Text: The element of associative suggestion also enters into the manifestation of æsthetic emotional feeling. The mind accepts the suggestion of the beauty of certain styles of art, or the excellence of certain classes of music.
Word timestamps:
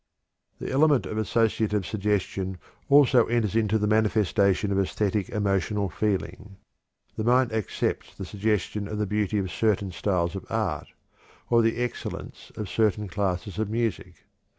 The 0.57 0.71
element 0.71 1.05
of 1.05 1.19
associative 1.19 1.85
suggestion 1.85 2.57
also 2.89 3.27
enters 3.27 3.55
into 3.55 3.77
the 3.77 3.85
manifestation 3.85 4.71
of 4.71 4.79
æsthetic 4.79 5.29
emotional 5.29 5.89
feeling. 5.89 6.57
The 7.17 7.23
mind 7.23 7.53
accepts 7.53 8.15
the 8.15 8.25
suggestion 8.25 8.87
of 8.87 8.97
the 8.97 9.05
beauty 9.05 9.37
of 9.37 9.51
certain 9.51 9.91
styles 9.91 10.35
of 10.35 10.47
art, 10.49 10.87
or 11.51 11.61
the 11.61 11.77
excellence 11.77 12.51
of 12.57 12.67
certain 12.67 13.07
classes 13.09 13.59
of 13.59 13.69
music. 13.69 14.25